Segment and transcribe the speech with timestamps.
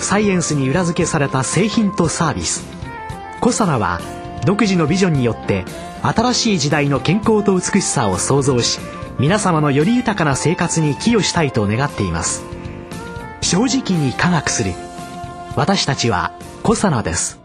[0.00, 2.64] サイエンスに裏付けされた製品とサービス。
[3.40, 4.00] コサナは
[4.44, 5.64] 独自のビジョンによって
[6.02, 8.78] 新しい時代の健康と美しさを創造し
[9.18, 12.44] 皆様のより豊かな生活に寄与したいと願っています。
[13.40, 14.72] 正直に科学する。
[15.56, 17.40] 私たちはコサナです。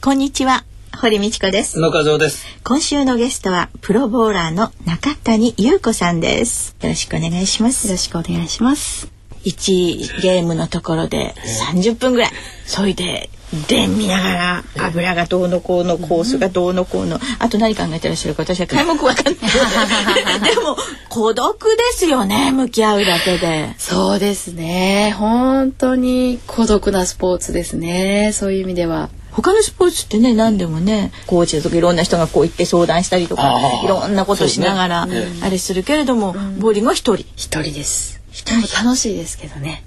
[0.00, 0.64] こんにちは。
[1.00, 1.78] 堀道子です。
[1.78, 2.46] 野川です。
[2.64, 6.76] 今週のゲストはプロボーラーの中谷優子さんです。
[6.82, 7.88] よろしくお願いします。
[7.88, 11.34] よろしくお願いします1ゲームのところで
[11.72, 12.30] 30分ぐらい。
[12.66, 13.30] そいで
[13.66, 17.18] 電見ながら油がどうのこうのコースがどうのこうの。
[17.38, 19.34] あと何考えてらっしゃるか私は皆目わかんない。
[20.54, 20.76] でも
[21.08, 23.74] 孤独ですよね向き合うだけで。
[23.78, 25.14] そうですね。
[25.18, 28.32] 本当に孤独なスポーツですね。
[28.34, 29.08] そういう意味では。
[29.32, 37.24] 他のスポーツってね何でもねコーチだとかいろんな人がこう行って相談したりとかいろんなことしながら、ね、あれするけれども、うん、ボーリングは一人。
[37.36, 39.84] 一人です楽しいですけどね。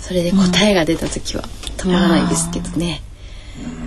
[0.00, 1.44] それで答えが出た時は
[1.78, 3.00] 止まらないですけどね、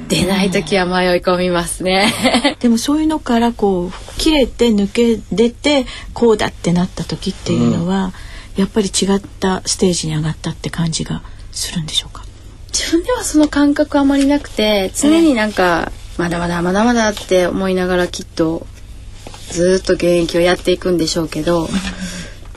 [0.08, 2.12] 出ない時は迷い込みますね。
[2.60, 8.14] でもそういうのからこう切れて抜け出てこうだってなった時っていうのは、うん、
[8.56, 12.24] やっぱり違ったステージに上がったって感じがするんでしょうか？
[12.74, 18.66] 自分ではその感覚あまりなくて常になんか、まだまだまだまだって思いながらきっと
[19.50, 21.70] ずっと現役をやっていくんでしょうけど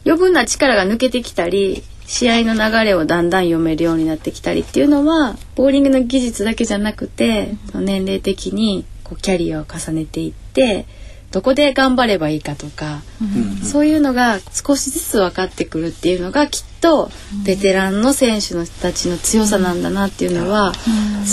[0.05, 10.87] 余分な力が抜けてきたり試合の流れをだんだん読めるようになってきたりっていうのはボーリングの技術だけじゃなくて、うん、年齢的にこうキャリアを重ねていって
[11.31, 17.11] どこで頑張ればいいかとか、うん、そういうのが少しずつ分かってくるっていうのがきっと
[17.47, 20.73] ベテランの選手の人たちの強さなんだなっていうのは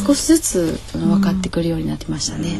[0.06, 2.60] 少しずつ分かってくるようになってましたね。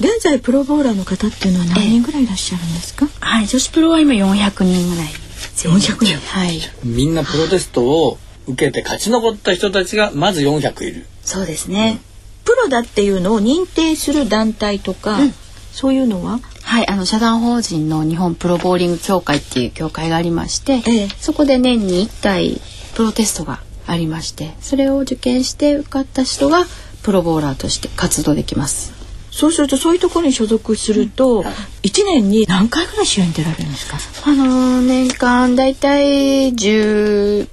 [0.00, 3.08] 現在プロボーラーの方っていうのは何人ぐらいいらっしゃるんですか？
[3.20, 5.08] はい、女子プロは今400人ぐらい。
[5.56, 6.16] 400人。
[6.18, 6.60] はい。
[6.84, 11.06] みんなプロテストを受けて勝ち残った人たちがまず400いる。
[11.22, 15.34] そうですね、うん、プロだっていうのを認定する団体とか、うん、
[15.72, 16.40] そういうのは？
[16.62, 22.60] はいあの社団法人の日本プロボーリング協会っていう協会がありまして、ええ、そこで年に1回
[22.94, 26.66] プロテストがありましてそれを受験して受かった人が
[27.02, 28.92] プロボーラーとして活動できます
[29.38, 31.44] そうするとそういうところに所属すると
[31.84, 33.96] 一、年に何回ぐらい試合に出られるんですか？
[34.28, 37.46] あのー、年間だいたい十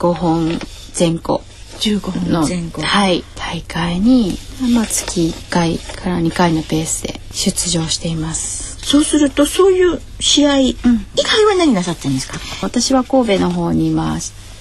[0.00, 0.58] 五本
[0.98, 1.42] 前後。
[1.78, 2.82] 十五本前後。
[2.82, 3.22] はい。
[3.36, 4.36] 大会に
[4.74, 8.76] まあ月一回から二回のペースで出場しています。
[8.84, 12.40] そうするとそういう試合以外は何なさってるんですか？
[12.62, 14.18] 私は神戸の方にまあ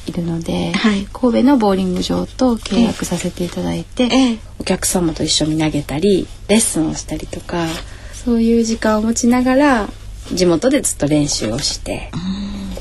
[0.07, 7.67] いるので、はい、神戸のボーリング場と契約させていただいて、ええ、お客様と一緒に投げたりレッスンをしたりとか
[8.13, 9.89] そういう時間を持ちながら
[10.33, 12.11] 地元でずっと練習をして。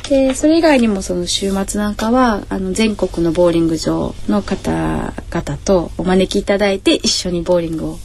[0.09, 7.99] でそれ以外にもその週末なんかはあの全国のボーリング場の方々とお招きいただいて一緒にボーリングを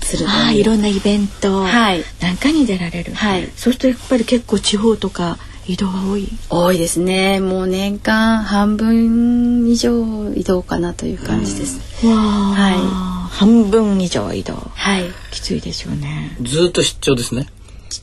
[0.00, 1.62] するあいろんなイベント。
[1.62, 6.28] なんかに出られる、はい、そうするとやっぱり結構地方とか移動は多い？
[6.50, 7.40] 多いですね。
[7.40, 13.34] もう年間半分以上移動かなという感じです、はい。
[13.34, 14.54] 半分以上移動。
[14.74, 15.04] はい。
[15.30, 16.36] きついでしょうね。
[16.42, 17.46] ずっと出張ですね。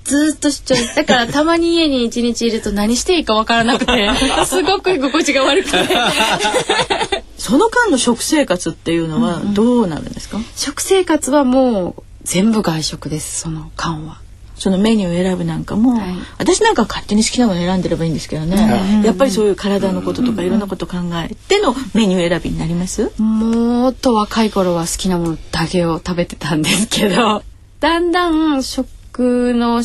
[0.03, 0.95] ずっと出張。
[0.95, 4.09] だからたまに家に一日いると何していいかわからなくて
[4.45, 5.77] すごく居心地が悪くて。
[7.37, 14.19] その間の食生活っていうのはどうなるんですか、うんうん、食生活はもう全部外食ですその間は
[14.61, 23.11] そのメニューを選ぶなんかも、はい、私なんか勝手に好きなもの選んでればいいんですけどね、やっぱりそういう体のこととかいろんなこと考えてのメニュー選びになります？
[23.19, 27.43] もっと若い頃は好きなものだけを食べてたんですけど
[27.79, 29.83] だんだん食の思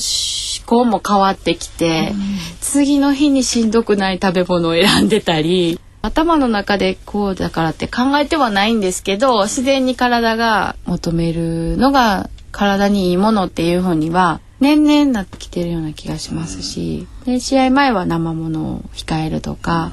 [0.67, 2.13] 考も変わってきて、
[2.61, 19.93] 次の日にしんどくない食べ物を選んでたり頭の中でこうだからって考えてはないんですけど自然に体が求めるのが体にいいものっていうふうには年々なってきてるような気がしますし、で試合前は生ものを控えるとか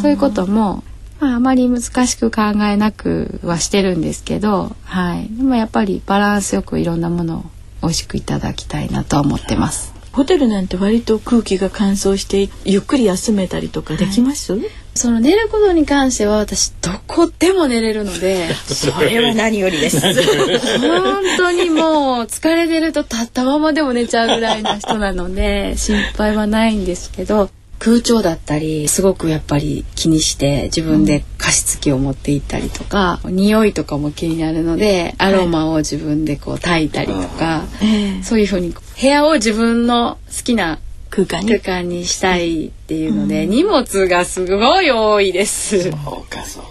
[0.00, 0.82] そういうことも、
[1.20, 7.44] まあ、あまり難しく考えなくはしてるんですけど、はい、でもやっぱりバランスよくいろんなものを
[7.82, 9.98] 美味しくいただきたいなと思ってます。
[10.12, 14.62] ホテルなんて割と空気が乾燥してゆっくり休めたりとかできます、はい、
[14.98, 20.00] その寝ることに関しては私どこでも寝れるのでそれは何よりです。
[20.00, 27.48] 本当にもう疲れてると立ったままでも寝ちゃうぐらいな人なので心配はないんですけど
[27.78, 40.80] 空調だったりすごくやっぱり気にして自分で加湿器を持って行ったりとか、匂いとかも気になるのでアロマを自分でこう炊いたりとか、ええそういうふうに部屋を自分の好きな
[41.10, 41.48] 空間に？
[41.58, 41.82] 空。
[41.82, 45.82] 間にしたいっていうので、荷物がすごい多いです。
[45.82, 45.92] そう
[46.28, 46.68] かそうか。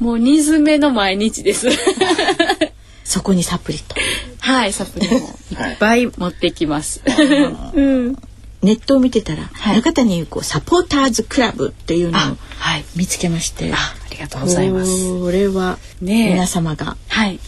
[0.00, 1.68] もう荷詰めの毎日です。
[3.04, 3.94] そこにサプリと？
[4.38, 7.02] はい、サプリもいっぱい持ってきます。
[7.74, 8.16] うん。
[8.62, 12.84] ネットを見てたら、ある方に言うこうサポーターズクラブっていうのをはい。
[12.94, 13.72] 見つけまして。
[13.72, 15.20] あ、ありがとうございます。
[15.20, 17.40] これは皆様がはい。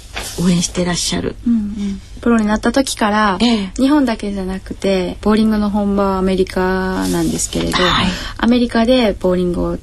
[0.42, 1.36] 応援してらっしゃる。
[1.46, 3.70] うんうん、プロになった時から、ええ。
[3.76, 8.06] 日本だけじゃなくてボーリングの本場はアメリカなんですけれど、はい。
[8.38, 9.78] アメリカでボーリングを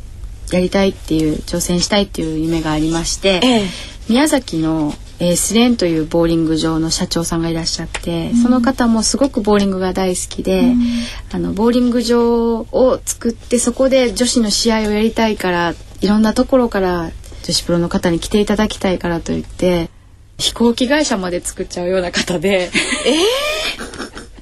[0.52, 3.68] やりたいっていう挑戦したいっていう夢がありまして、ええ。
[4.08, 10.74] 宮崎の、えースレンというボーリング場の社長さんがいらっしゃって、その方もすごくボーリングが大好きで、
[11.34, 17.12] あのボーリング場を作ってそこで女子の試合をやりたいからいろんなところから
[17.44, 19.90] 女子プロの方に来ていただきたいからと言って
[20.40, 22.72] 飛行機会社まで作っちゃうような方で。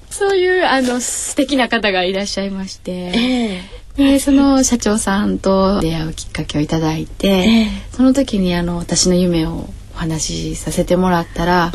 [0.10, 3.62] そういうあの素敵な方がいらっしゃいまして、え
[3.96, 7.68] でその社長さんと出会うきっかけをいただいて、ええ。
[7.92, 11.72] その時にあの私の夢をお話しさせてもらったら、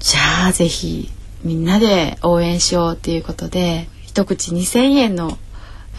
[0.00, 1.08] じゃあぜひ
[1.44, 5.38] みんなで応援しようっていうことで一口2,000円の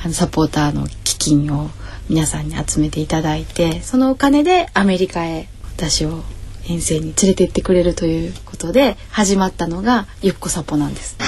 [0.03, 1.69] あのサポーターの基金を
[2.09, 6.23] 皆さんに集めていただいてそのお金でアメリカへ私を
[6.67, 11.17] 遠征に連れて行ってくれるということで始まったのがゆっこサポなんです。
[11.19, 11.25] は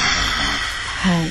[1.25, 1.29] い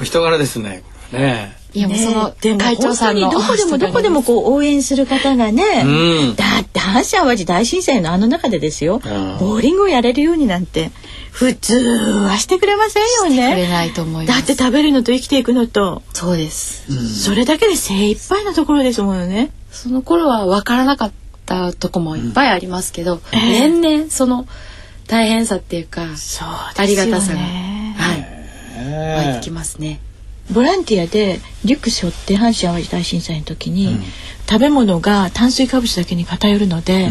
[0.00, 0.84] お人柄ですね。
[1.12, 1.56] ね。
[1.74, 9.00] いやもうその会長さんの本当にどこでもどこでもこう応援する方がね、うんだって阪神・淡路大震災のあの中でですよ、うん
[9.38, 10.90] ボーリングをやれるようになんて
[11.30, 11.76] 普通
[12.24, 13.68] はしてくれませんよくれね。
[13.68, 14.38] ないと思います。
[14.38, 17.22] だって食べるのと生きていくのと、そうです。
[17.22, 19.50] それだけで精一杯なところですものね。
[19.70, 21.14] その頃は分からなかった
[21.78, 23.68] とこもいっぱいありますけど、ええ。
[23.68, 24.46] 年々その
[25.06, 30.00] 大変さっていうか、そうありがたさが、ねはい、湧いてきますね。
[30.50, 33.98] ボランティアでリュック背負って阪神・淡路大震災の時に、
[34.48, 37.10] 食べ物が炭水化物だけに偏るので、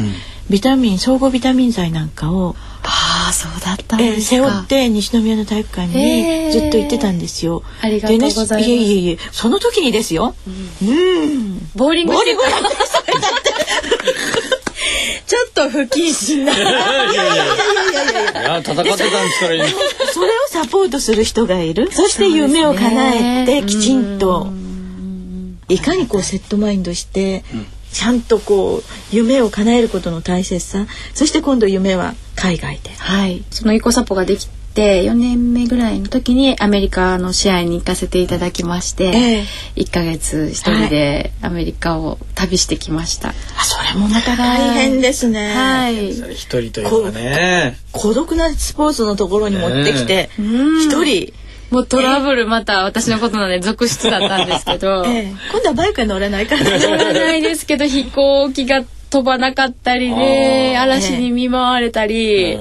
[0.49, 4.35] ビタミン総合ビタミン剤なんかをああ、そうだったんえーですか。
[4.37, 7.63] 背負って西宮の体育館にずっと行ってたんですよ。
[7.81, 8.49] ありがとうございます。
[8.49, 10.35] でねいえいえいえその時にですよ。
[10.47, 11.69] うん。
[11.75, 12.43] ボーリングボーリング
[15.27, 16.57] ちょっと不謹慎な。
[16.57, 16.69] いや
[18.59, 19.67] 戦ってたんですから。
[20.13, 21.91] それをサポートする人がいる。
[21.91, 24.47] そして夢を叶えてきちんと。
[25.67, 27.43] いかにこうセットマインドして、
[27.91, 28.83] ちゃんとこう
[29.15, 30.87] 夢を叶えることの大切さ。
[31.13, 32.91] そして今度夢は海外で。
[32.91, 33.43] はい。
[33.51, 34.47] そのイコサポができ
[34.77, 39.43] て4年目ぐらいの時にアメリカの試合に行かせていただきまして、ええ。
[39.75, 43.29] 1ヶ月一人でアメリカを旅してきました。
[43.29, 43.33] あ、
[43.63, 45.51] それもまた大変ですね。
[45.55, 46.11] はい。
[46.11, 47.77] 一人というかね。
[47.91, 50.81] 孤独なスポーツのところに持ってきてうん。
[50.85, 51.33] 一人、
[51.71, 55.33] もうトラブルまた私のことなんで続出だったんですけど、 ええ。
[55.51, 62.59] 今度はバイクは乗れないから 乗らないですけど飛行機が飛ばなかったりで嵐に見舞われたり、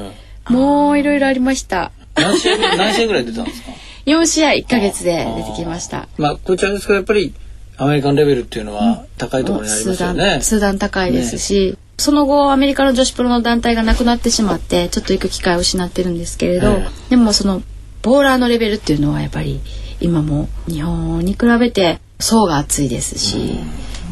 [0.49, 3.73] もういろいろありました何試合何試合ぐらい出たんですか
[4.07, 6.09] ？4試合1ヶ月で出てきました。
[6.19, 7.35] まあこちらですけどやっぱり
[7.79, 10.41] アメリカンレベルっていうのは高いところになりますよね。
[10.41, 17.63] 数段高いですし、その後アメリカの女子プロの団体がなくなってしまってちょっと行く機会を失ってるんですけれど、えでもその
[18.03, 19.61] ボーラーのレベルっていうのはやっぱり
[20.01, 23.59] 今も日本に比べて層が厚いですし、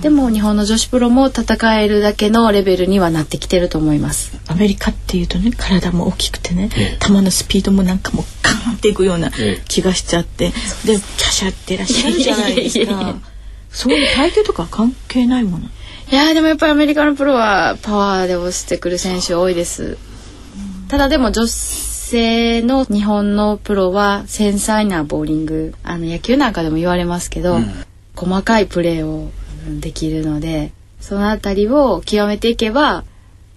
[0.04, 4.38] でも日本の女子プロも戦えるだけのレベルにはなってきてると思います。
[4.48, 7.04] アメリカっていうとね体も大きくてね、ええ。
[7.04, 9.62] 球のスピードもなんかもうカーンっていくようなええ。
[9.66, 10.52] 気がしちゃって、で
[10.84, 10.98] キャ
[11.30, 12.92] シャってらっしゃるじゃないですか。
[12.92, 13.14] や
[13.70, 15.64] そういう体型とかは関係ないもの？
[15.64, 19.96] いやーでもやっぱりアメリカのプロはパワーで押してくる選手多いです。
[20.88, 27.56] ただでも女性の日本のプロは繊細なボーリングあの野球なんかでも言われますけど、
[28.14, 29.32] 細かいプレーをうん
[29.80, 33.04] できるのでそのあたりを極めていけば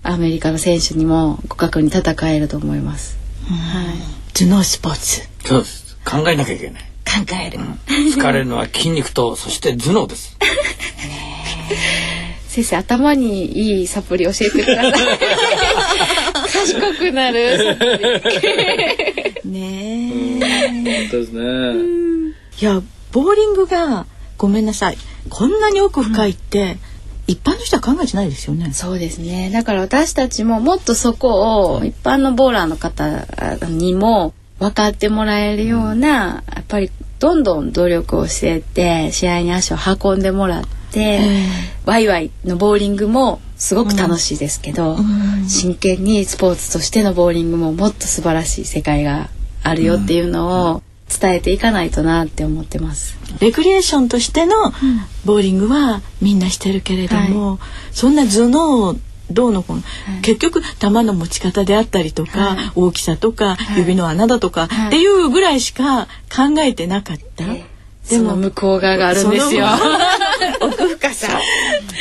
[0.04, 3.18] アメリカの選手にも互角に戦えると思います。
[3.48, 3.98] はい
[4.34, 5.98] 頭脳スポーツそうです。
[6.06, 6.84] 考えなきゃいけない。
[7.08, 10.38] 考える、疲れるのは筋肉とそして頭脳です。
[12.48, 14.94] 先生頭にいいサプリ教えてください。
[16.52, 17.78] 賢くなる。
[19.46, 20.40] ねえ
[21.02, 21.42] 本当ですね。
[22.60, 24.06] いやボーリングが
[24.38, 24.98] ごめんなさい。
[25.30, 26.78] こんなに奥深いって、
[27.28, 28.72] 一般の人は考えてないですよね。
[28.74, 29.50] そうですね。
[29.52, 33.26] だから私たちももっとそこを一般のボーラーの方
[33.68, 36.90] にも分かってもらえるような、やっぱり
[37.20, 41.20] どんどん努力をしてって試合に足を運んでもらって、
[41.86, 44.98] ワイワイのボーリングもすごく楽しいですけど、
[45.48, 49.30] 真剣にスポーツとしてのボーリングももっと素晴らしい世界が
[49.64, 53.18] あるよっていうのを伝えていかないとなって思ってます。
[53.40, 54.72] レクリエーションとしての
[55.26, 57.60] ボーリングはみんなしてるけれども、はい、
[57.92, 58.96] そんな頭脳
[59.32, 67.44] どうのこの、はい、結局球の持ち方であったりとか、はい、大きさとか、指の穴だとか、っていうぐらいしか考えてなかった。
[68.10, 69.68] でも向こう側があるんですよ。
[70.62, 71.28] 奥深さ。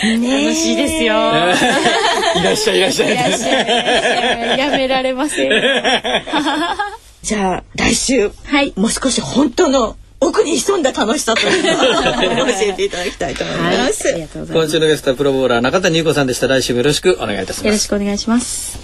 [0.04, 1.14] ね楽しいですよ。
[2.40, 4.58] いらっしゃいいらっしゃい。
[4.58, 5.50] やめられません。
[7.26, 14.06] じゃあ来週、はい、もう少し本当の奥に潜んだ楽しさというのを教えていただきたいと思います。
[14.06, 16.46] はい、ます今週のゲストはプロボーラー中谷優子さんでした。
[16.46, 17.64] 来週もよろしくお願いいたします。
[17.66, 18.78] よろしくお願いします。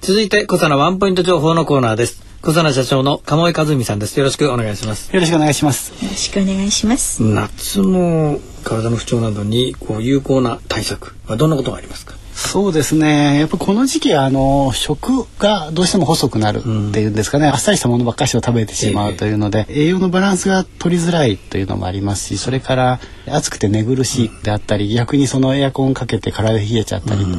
[0.00, 2.22] 続いて小佐野ワンポイント情報のコーナーです。
[2.40, 4.16] 小佐野社長の鴨井和美さんです。
[4.16, 5.12] よろしくお願いします。
[5.12, 5.90] よろしくお願いします。
[5.90, 7.20] よろしくお願いします。
[7.20, 12.14] 夏の体の不調などにこう有効な対策はどんなことがありますか？
[12.36, 13.40] そうですね。
[13.40, 16.62] やっぱこの時期あの食がどうしても細くなるっ
[16.92, 27.34] ていうんですかね、うん、あっさりしたものばっかしを食べてしまうというので、えー、栄養のバランスが取りづらいというのもありますしそれから暑くて寝苦しいであったり、逆にそのエアコンかけて体冷えちゃったりとい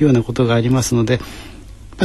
[0.00, 1.20] うようなことがありますので。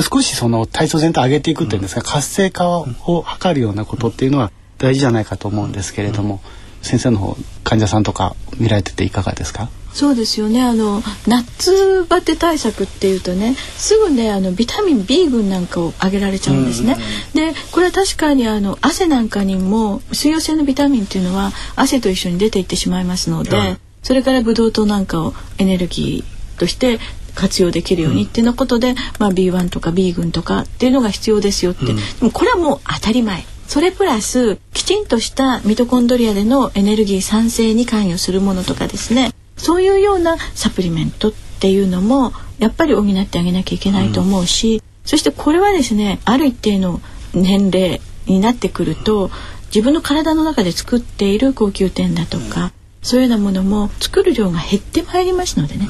[0.02, 6.42] 少しその体操全体上げていくっていうんですか、活性化を図るようなことっていうのは大事じゃないかと思うんですけれども、
[6.82, 9.70] 先生の方患者さんとか見られてていかがですか？
[9.94, 10.62] そうですよね。
[10.62, 16.96] あの夏バテ対策っていうとねすぐねあのビタミン B 群なんかをあげられちゃうんですね。
[17.34, 27.00] でこれは確かにあの汗なんかにも水溶性のビタミンっていうのは汗と一緒に出ていってしまいますので、うん、それからブドウ糖なんかをエネルギーとして
[27.34, 39.32] 活用できるようにっていうのことで、うん、まあ、B1 とか B 群とかっていうのが必要ですよって、うん、でもこれはもう当たり前それプラスきちんとしたミトコンドリアでのエネルギー産生に関与するものとかですね。
[39.58, 47.00] そういうようなサプリメントっていうのもやっぱり補ってあげなきゃいけないと思うし、うん、そしてこれはですねある一定の
[47.36, 49.30] 年齢になってくると
[49.68, 52.72] 自分の体の中で作っている高級店だとか、うん、
[53.04, 55.88] そういうようなものも作る量が減ってまいりますのでね、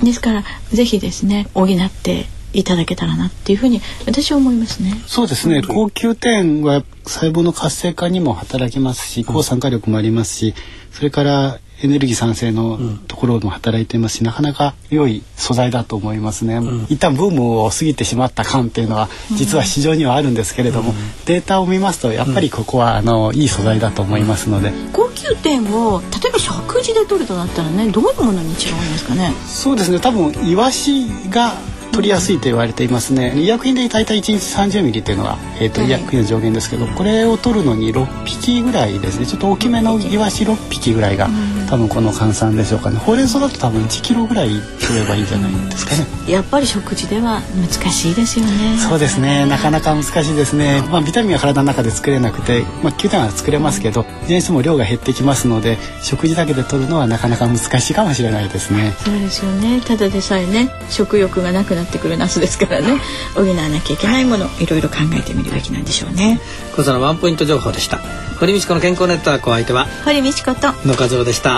[0.00, 4.94] うん、ですからぜひですね補っていただけたらなっていうふうに私は思いますね。
[5.06, 5.62] そうですね。
[5.62, 10.54] 高級点は細胞の活性化にも働きますし、抗酸化力もありますし、
[10.92, 29.32] それからエネルギー産生のところも働いてますし、なかなか良い素材だと思いますね、うん、一旦ブームを過ぎてしまった感っていうのは実は市場にはあるんですけれども、うん、データを見ますとやっぱりここはあのいい素材だと思いますので、高級店を例えば食事で取るとなったらねどういうものに違うんですかね？
[29.46, 30.00] そうですね。
[30.00, 31.52] 多分イワシが
[31.92, 33.34] 取りやすいと言われていますね。
[33.36, 39.26] 医薬品で大体1日30ミリというのが、えーと、医薬品の上限ですけどこれを取るのに6匹ぐらいですね。
[39.26, 41.28] ちょっと大きめのイワシ6匹ぐらいが
[41.68, 42.96] 多分この換算でしょうかね。
[42.96, 44.48] ほうれん草だと多分1キロぐらい
[44.80, 46.06] 取ればいいんじゃないですかね。
[46.26, 48.78] やっぱり食事では難しいですよね。
[48.78, 49.44] そうですね。
[49.46, 50.82] なかなか難しいですね。
[50.90, 58.94] まあビタミンは体の中で作れなくてまあ9点は作れますけどいずれにしても量が減ってきますので食事だけで取るのはなかなか難しいかもしれないですね。
[59.04, 59.82] そうですよね。
[59.82, 62.98] ただでさえね食欲がなくなってくる夏ですからね。
[63.34, 66.40] 補わなきゃいけないものいろいろ考えてみるべきなんでしょうね。
[66.74, 68.00] 小座のワンポイント情報でした。
[68.38, 71.57] 堀道子の健康ネットワークお相手は堀道子と野和夫でした